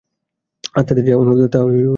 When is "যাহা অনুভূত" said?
1.01-1.37